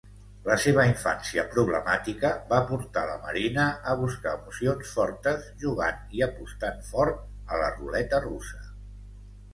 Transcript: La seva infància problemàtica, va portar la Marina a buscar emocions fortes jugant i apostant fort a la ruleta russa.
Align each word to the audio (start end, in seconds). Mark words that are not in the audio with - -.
La 0.45 0.55
seva 0.61 0.85
infància 0.91 1.43
problemàtica, 1.51 2.31
va 2.53 2.61
portar 2.71 3.03
la 3.09 3.19
Marina 3.27 3.67
a 3.91 3.95
buscar 4.01 4.33
emocions 4.39 4.95
fortes 4.95 5.47
jugant 5.65 6.01
i 6.21 6.27
apostant 6.31 6.83
fort 6.89 7.23
a 7.31 7.61
la 7.65 7.73
ruleta 7.79 8.27
russa. 8.29 8.67